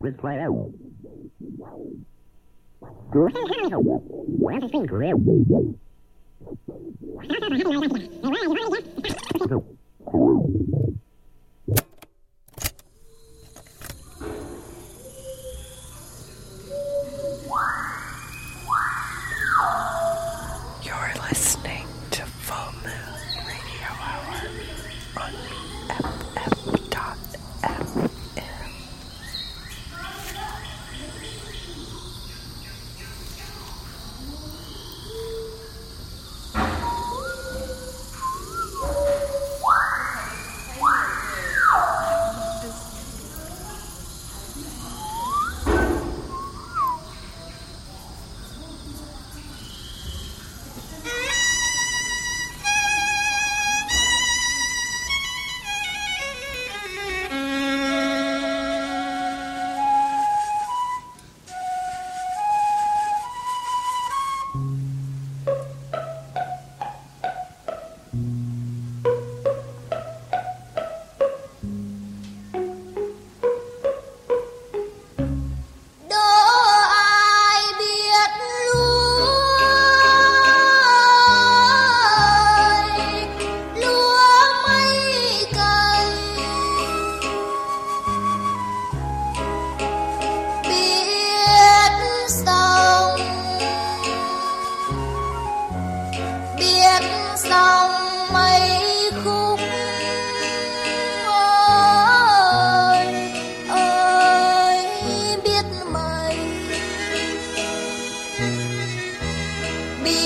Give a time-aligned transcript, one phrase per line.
[0.00, 0.72] Let's play it out.
[3.12, 3.32] Where's
[4.62, 4.86] the thing?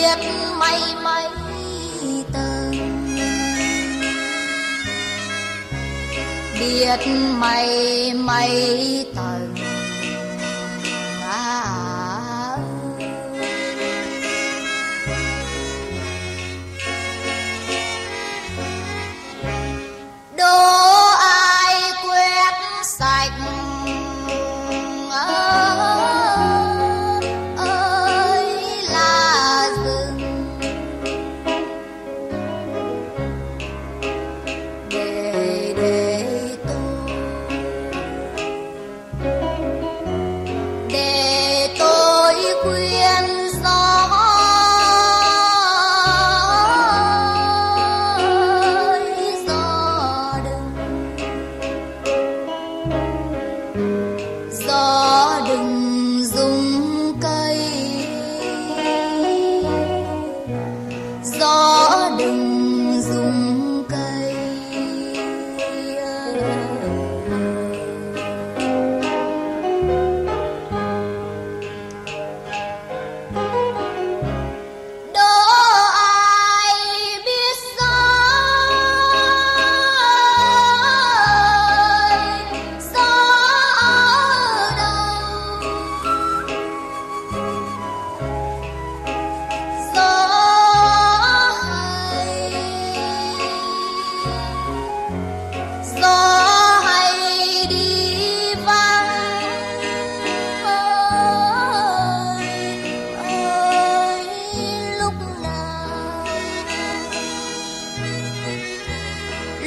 [0.05, 1.29] viết mây mây
[2.33, 2.71] từ
[6.61, 7.07] biết
[7.39, 9.34] mây mây từ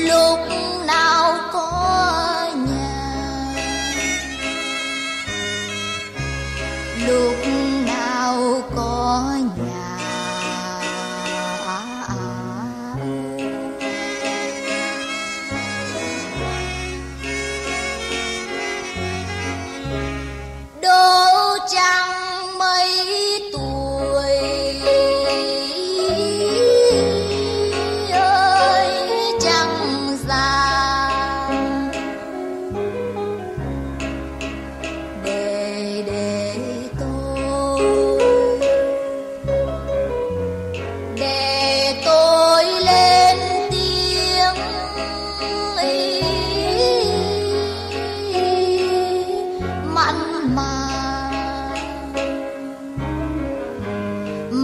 [0.07, 0.56] lộn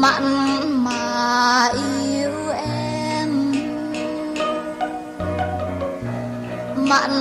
[0.04, 0.24] mặn
[0.84, 3.52] mà yêu em.
[6.76, 7.12] Mặn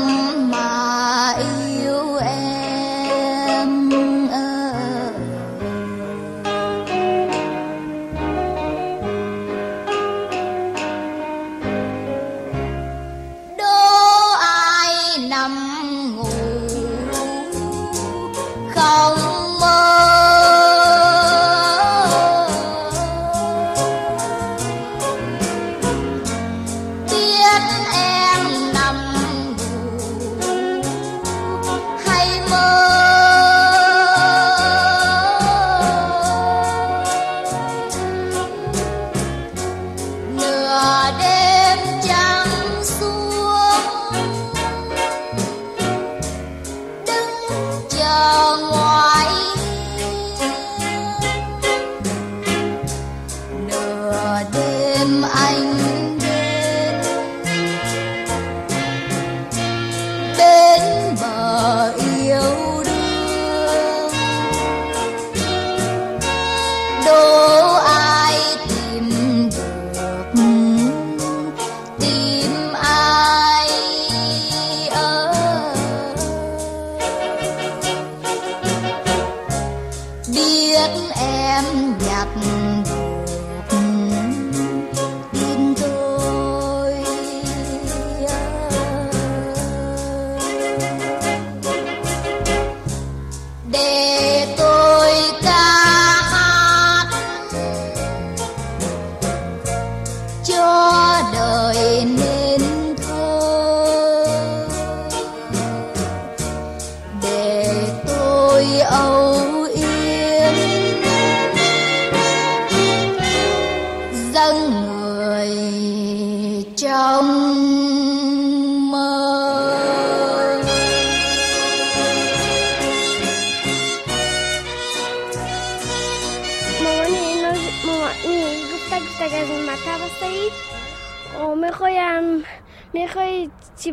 [100.45, 102.32] cho đời nữa.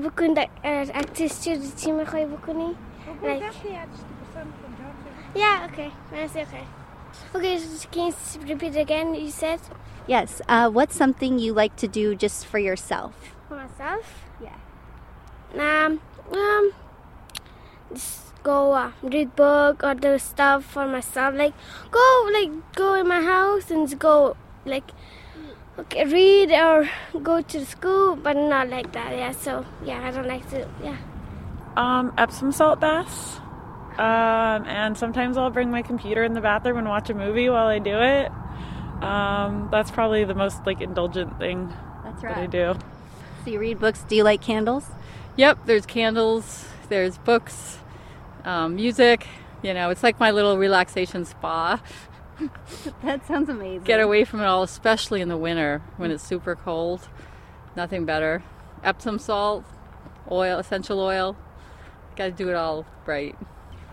[0.09, 2.75] Tí bucún ar actistú tí mar chuid?
[3.21, 3.43] Like-
[5.35, 5.91] Yeah, okay.
[6.11, 6.65] That's okay.
[7.35, 7.59] Okay,
[7.91, 8.13] can you
[8.47, 9.13] repeat again?
[9.13, 9.59] You said
[10.07, 10.41] Yes.
[10.47, 13.13] Uh, what's something you like to do just for yourself?
[13.47, 14.25] for myself.
[14.41, 14.57] Yeah.
[15.55, 15.99] Um,
[16.33, 16.71] um,
[17.93, 21.35] just go uh, read book or do stuff for myself.
[21.35, 21.53] Like
[21.91, 24.35] go, like go in my house and go,
[24.65, 24.91] like
[25.79, 26.89] okay, read or
[27.21, 29.11] go to school, but not like that.
[29.13, 29.31] Yeah.
[29.31, 30.67] So yeah, I don't like to.
[30.83, 30.97] Yeah.
[31.75, 33.39] Um, Epsom salt baths.
[33.97, 37.67] Um, and sometimes I'll bring my computer in the bathroom and watch a movie while
[37.67, 38.31] I do it.
[39.03, 41.73] Um, that's probably the most like indulgent thing
[42.03, 42.75] That's that I do.
[43.43, 44.03] So you read books.
[44.07, 44.85] Do you like candles?
[45.35, 47.79] Yep, there's candles, there's books,
[48.43, 49.27] um, music.
[49.61, 51.81] You know, it's like my little relaxation spa.
[53.03, 53.83] That sounds amazing.
[53.83, 57.07] Get away from it all, especially in the winter when it's super cold.
[57.75, 58.43] Nothing better.
[58.83, 59.63] Epsom salt,
[60.29, 61.35] oil, essential oil.
[62.15, 63.35] Got to do it all right.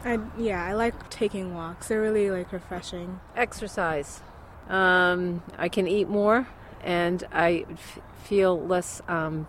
[0.04, 1.88] I, yeah, I like taking walks.
[1.88, 3.20] They're really like refreshing.
[3.34, 4.20] exercise.
[4.68, 6.46] Um, I can eat more,
[6.82, 9.46] and I f- feel less um,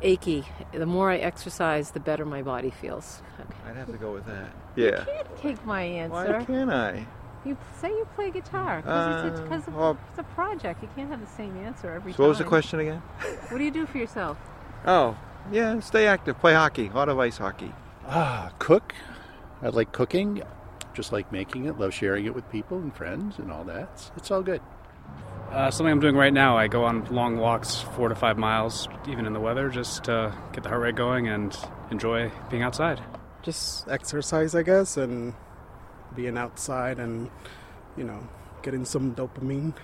[0.00, 0.44] achy.
[0.72, 3.22] The more I exercise, the better my body feels.
[3.40, 3.48] Okay.
[3.68, 4.50] I'd have to go with that.
[4.76, 5.00] Yeah.
[5.00, 6.38] You can't take my answer.
[6.38, 7.06] Why can't I?
[7.44, 10.82] You say you play guitar Uh, because it's, 'cause well- it's a project.
[10.82, 12.22] You can't have the same answer every So time.
[12.24, 13.02] what was the question again?
[13.48, 14.38] What do you do for yourself?
[14.86, 15.16] Oh,
[15.50, 17.72] yeah, stay active, play hockey, a lot of ice hockey.
[18.08, 18.94] Ah, cook.
[19.60, 20.42] I like cooking.
[20.94, 21.78] Just like making it.
[21.78, 23.88] Love sharing it with people and friends and all that.
[23.94, 24.60] It's, it's all good.
[25.50, 26.56] Uh, something I'm doing right now.
[26.56, 30.32] I go on long walks, four to five miles, even in the weather, just to
[30.52, 31.56] get the heart rate going and
[31.90, 33.00] enjoy being outside.
[33.42, 35.34] just exercise, I guess, and
[36.14, 37.30] being outside and,
[37.96, 38.26] you know,
[38.62, 39.74] getting some dopamine.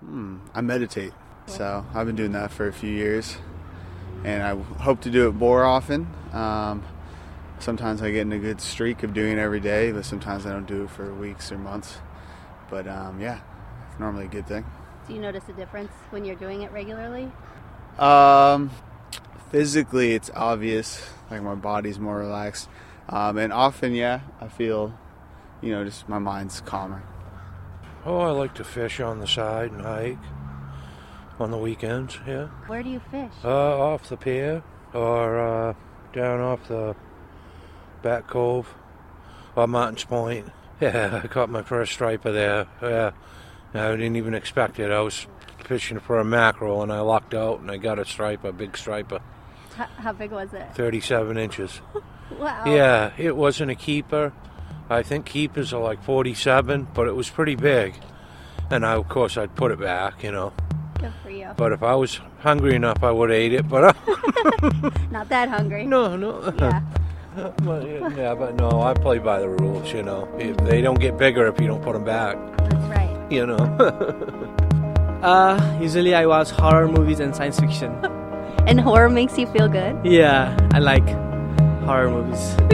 [0.00, 1.12] Hmm, I meditate.
[1.46, 3.36] So I've been doing that for a few years,
[4.24, 6.08] and I hope to do it more often.
[6.32, 6.82] Um,
[7.58, 10.52] sometimes I get in a good streak of doing it every day, but sometimes I
[10.52, 11.98] don't do it for weeks or months.
[12.70, 13.40] But um, yeah,
[13.90, 14.64] it's normally a good thing.
[15.06, 17.30] Do you notice a difference when you're doing it regularly?
[17.98, 18.70] Um,
[19.50, 21.06] physically, it's obvious.
[21.30, 22.68] Like my body's more relaxed,
[23.08, 24.96] um, and often, yeah, I feel,
[25.60, 27.02] you know, just my mind's calmer.
[28.04, 30.18] Oh, I like to fish on the side and hike
[31.38, 32.18] on the weekends.
[32.26, 33.30] Yeah, Where do you fish?
[33.44, 35.74] uh, off the pier or uh,
[36.12, 36.94] down off the
[38.02, 38.74] back cove
[39.56, 40.50] or Martin's Point.
[40.80, 42.66] Yeah, I caught my first striper there.
[42.82, 43.12] Yeah,
[43.74, 44.90] I didn't even expect it.
[44.90, 45.28] I was
[45.64, 48.76] fishing for a mackerel and I lucked out and I got a striper, a big
[48.76, 49.20] striper,
[49.80, 50.66] H- how big was it?
[50.74, 51.80] 37 inches.
[52.38, 52.64] Wow.
[52.66, 54.32] Yeah, it wasn't a keeper.
[54.90, 57.94] I think keepers are like 47, but it was pretty big.
[58.70, 60.52] And I, of course, I'd put it back, you know.
[60.98, 61.50] Good for you.
[61.56, 63.68] But if I was hungry enough, I would have ate it.
[63.68, 63.96] But
[65.10, 65.84] Not that hungry.
[65.86, 66.52] no, no.
[66.58, 66.80] Yeah.
[67.64, 67.84] But,
[68.16, 70.28] yeah, but no, I play by the rules, you know.
[70.38, 73.32] If they don't get bigger if you don't put them back, That's right.
[73.32, 73.58] you know.
[75.24, 77.90] Uh, usually I watch horror movies and science fiction.
[78.66, 79.96] And horror makes you feel good?
[80.04, 81.06] Yeah, I like
[81.84, 82.73] horror movies.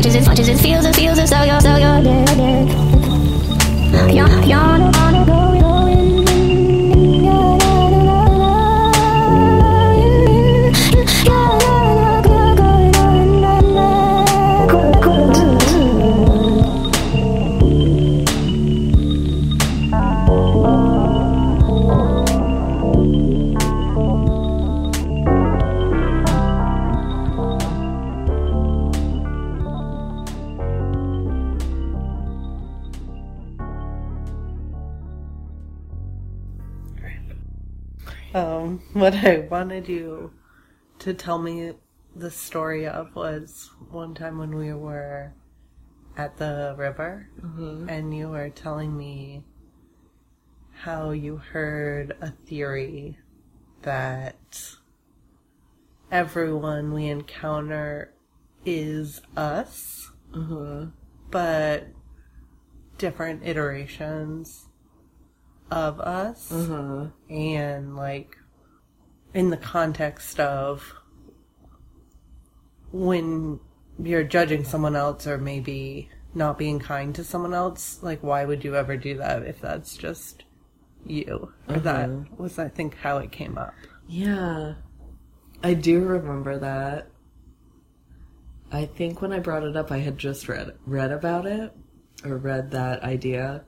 [0.00, 1.59] Watches it, watches it, feels it, feels it, so you're
[39.60, 40.32] wanted you
[40.98, 41.74] to tell me
[42.16, 45.34] the story of was one time when we were
[46.16, 47.86] at the river mm-hmm.
[47.86, 49.44] and you were telling me
[50.72, 53.18] how you heard a theory
[53.82, 54.70] that
[56.10, 58.14] everyone we encounter
[58.64, 60.88] is us, mm-hmm.
[61.30, 61.86] but
[62.96, 64.70] different iterations
[65.70, 67.08] of us, mm-hmm.
[67.30, 68.38] and like
[69.34, 70.94] in the context of
[72.92, 73.60] when
[74.02, 78.64] you're judging someone else or maybe not being kind to someone else, like why would
[78.64, 80.44] you ever do that if that's just
[81.06, 81.52] you?
[81.68, 81.80] Or Uh-huh.
[81.80, 83.74] that was I think how it came up.
[84.08, 84.74] Yeah.
[85.62, 87.08] I do remember that.
[88.72, 91.72] I think when I brought it up, I had just read read about it
[92.24, 93.64] or read that idea,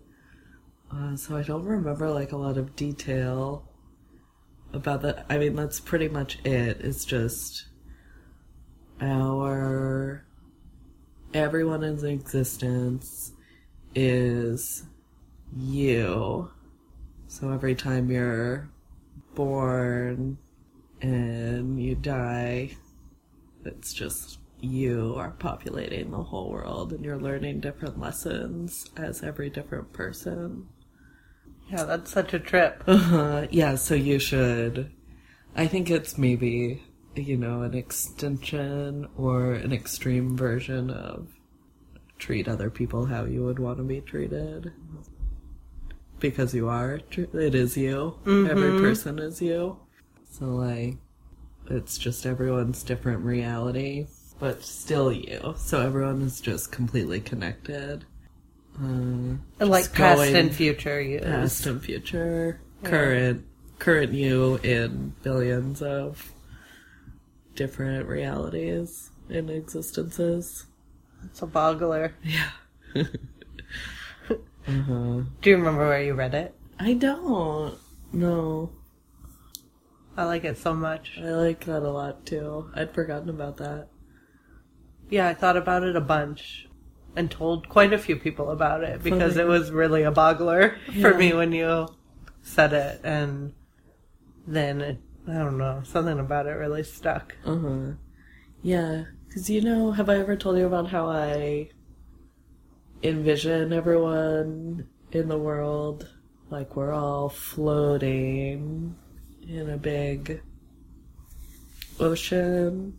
[0.92, 3.68] uh, so I don't remember like a lot of detail
[4.73, 5.27] about that.
[5.29, 6.81] I mean, that's pretty much it.
[6.81, 7.67] It's just
[9.01, 10.25] our
[11.35, 13.33] everyone in existence
[13.95, 14.85] is
[15.57, 16.51] you.
[17.27, 18.69] So every time you're
[19.35, 20.39] born
[21.01, 22.77] and you die,
[23.65, 29.51] it's just you are populating the whole world and you're learning different lessons as every
[29.51, 30.69] different person.
[31.73, 32.85] Yeah, that's such a trip.
[32.87, 33.47] Uh-huh.
[33.51, 34.93] Yeah, so you should.
[35.57, 36.83] I think it's maybe,
[37.15, 41.29] you know, an extension or an extreme version of
[42.19, 44.73] treat other people how you would want to be treated.
[46.21, 47.01] Because you are.
[47.17, 48.19] It is you.
[48.27, 48.81] Every Mhm.
[48.81, 49.79] person is you.
[50.31, 50.99] So, like,
[51.69, 54.07] it's just everyone's different reality,
[54.39, 55.55] but still you.
[55.57, 58.05] So everyone is just completely connected.
[58.81, 61.25] Uh, Like past and future yous.
[61.25, 62.61] Past and future.
[62.83, 62.89] Yeah.
[62.89, 63.47] Current
[63.79, 66.33] current you in billions of
[67.55, 70.67] different realities and existences.
[71.25, 72.13] It's a boggler.
[72.23, 72.51] Yeah.
[74.31, 75.23] uh-huh.
[75.41, 76.55] Do you remember where you read it?
[76.79, 77.77] I don't.
[78.13, 78.71] No.
[80.17, 81.19] I like it so much.
[81.19, 82.71] I like that a lot too.
[82.75, 83.89] I'd forgotten about that.
[85.11, 86.69] Yeah, I thought about it a bunch
[87.16, 91.03] and told quite a few people about it because it was really a boggler Yeah.
[91.11, 91.88] for me when you
[92.42, 93.01] said it.
[93.05, 93.53] And
[94.46, 94.98] then, it,
[95.29, 97.37] I don't know, something about it really stuck.
[97.44, 97.90] Uh huh.
[98.62, 101.70] Yeah, because you know, have I ever told you about how I
[103.03, 106.09] envision everyone in the world
[106.51, 108.94] like we're all floating
[109.48, 110.40] in a big
[111.98, 112.98] ocean,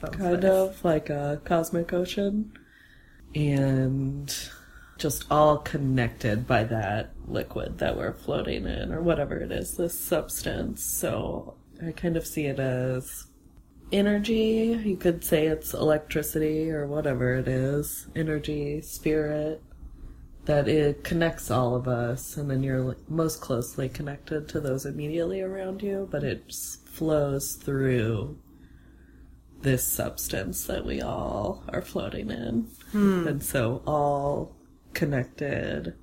[0.00, 0.50] Sounds kind nice.
[0.50, 2.52] of like a cosmic ocean,
[3.34, 4.34] and
[4.98, 9.98] just all connected by that liquid that we're floating in, or whatever it is, this
[9.98, 10.84] substance.
[10.84, 13.26] So I kind of see it as
[13.90, 14.80] energy.
[14.84, 18.06] You could say it's electricity or whatever it is.
[18.14, 19.62] Energy, spirit.
[20.44, 25.40] That it connects all of us, and then you're most closely connected to those immediately
[25.40, 26.52] around you, but it
[26.84, 28.36] flows through
[29.62, 32.68] this substance that we all are floating in.
[32.90, 33.26] Hmm.
[33.26, 34.56] And so, all
[34.92, 35.94] connected.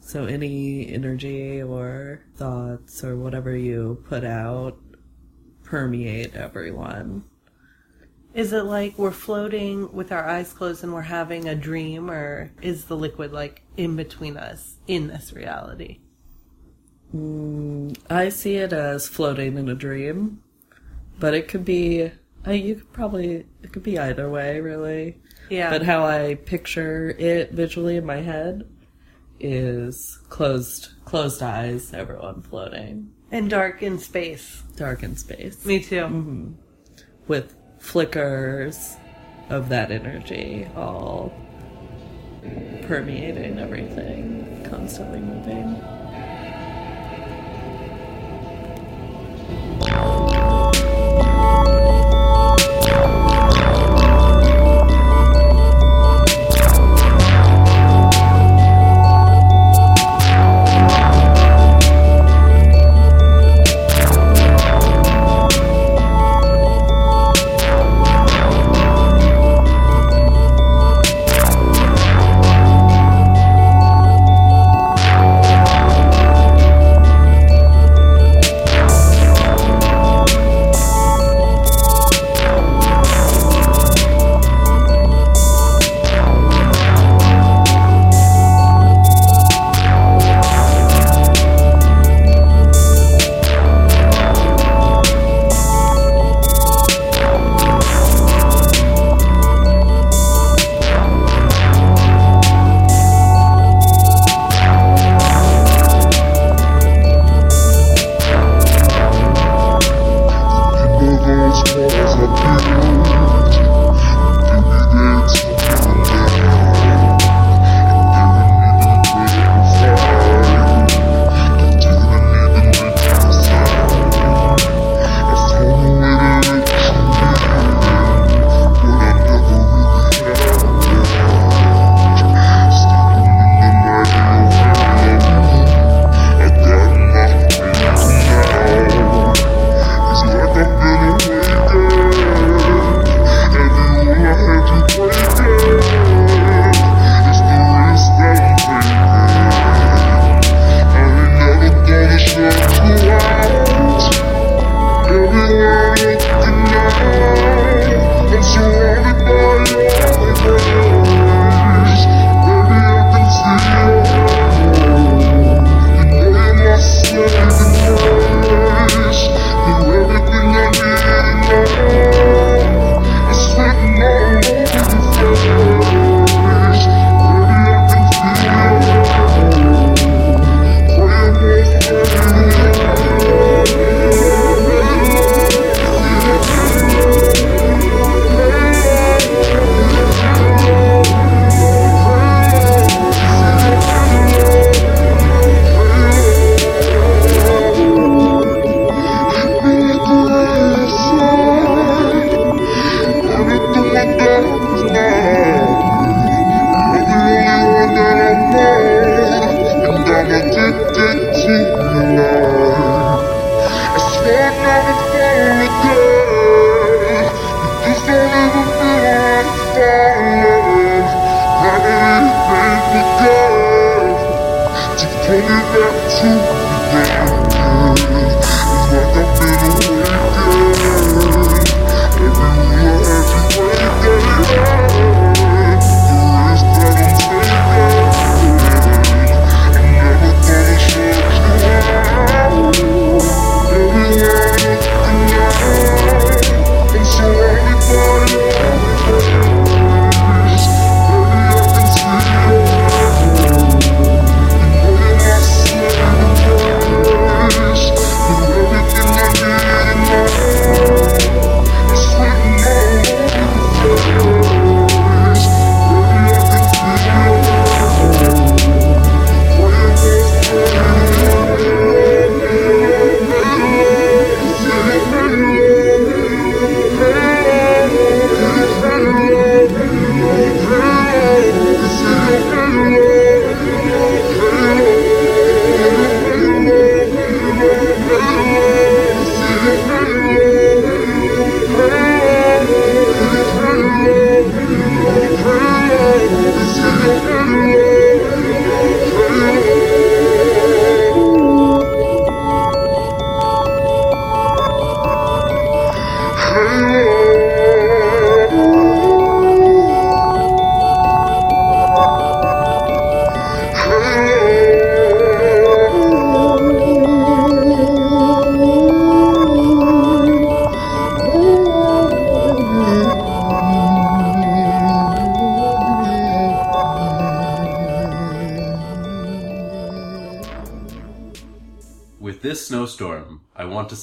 [0.00, 4.78] So, any energy or thoughts or whatever you put out
[5.64, 7.24] permeate everyone.
[8.34, 12.50] Is it like we're floating with our eyes closed and we're having a dream, or
[12.60, 16.00] is the liquid like in between us in this reality?
[17.14, 20.42] Mm, I see it as floating in a dream,
[21.18, 22.10] but it could be.
[22.46, 25.18] Uh, you could probably it could be either way, really.
[25.50, 25.70] Yeah.
[25.70, 28.68] But how I picture it visually in my head
[29.40, 34.62] is closed closed eyes, everyone floating, And dark in space.
[34.76, 35.64] dark in space.
[35.64, 36.06] Me too.
[36.06, 36.52] hmm
[37.28, 38.96] With flickers
[39.50, 41.32] of that energy all
[42.86, 45.74] permeating everything, constantly moving.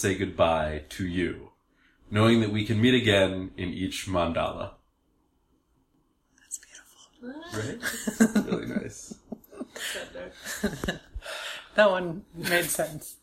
[0.01, 1.51] Say goodbye to you,
[2.09, 4.71] knowing that we can meet again in each mandala.
[6.39, 7.51] That's beautiful.
[7.53, 7.79] Right?
[7.79, 9.13] It's really nice.
[11.75, 13.17] that one made sense.